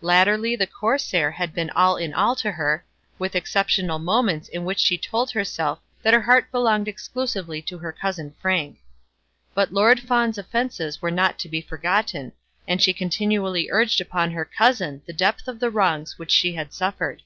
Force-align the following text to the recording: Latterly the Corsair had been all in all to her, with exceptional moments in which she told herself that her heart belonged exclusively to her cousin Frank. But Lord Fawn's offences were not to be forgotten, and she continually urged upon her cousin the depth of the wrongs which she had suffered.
Latterly 0.00 0.56
the 0.56 0.66
Corsair 0.66 1.30
had 1.32 1.52
been 1.52 1.68
all 1.68 1.98
in 1.98 2.14
all 2.14 2.34
to 2.36 2.50
her, 2.52 2.82
with 3.18 3.36
exceptional 3.36 3.98
moments 3.98 4.48
in 4.48 4.64
which 4.64 4.78
she 4.78 4.96
told 4.96 5.30
herself 5.30 5.78
that 6.02 6.14
her 6.14 6.22
heart 6.22 6.50
belonged 6.50 6.88
exclusively 6.88 7.60
to 7.60 7.76
her 7.76 7.92
cousin 7.92 8.34
Frank. 8.40 8.78
But 9.52 9.74
Lord 9.74 10.00
Fawn's 10.00 10.38
offences 10.38 11.02
were 11.02 11.10
not 11.10 11.38
to 11.40 11.50
be 11.50 11.60
forgotten, 11.60 12.32
and 12.66 12.80
she 12.80 12.94
continually 12.94 13.68
urged 13.70 14.00
upon 14.00 14.30
her 14.30 14.46
cousin 14.46 15.02
the 15.04 15.12
depth 15.12 15.46
of 15.46 15.60
the 15.60 15.68
wrongs 15.68 16.18
which 16.18 16.30
she 16.32 16.54
had 16.54 16.72
suffered. 16.72 17.20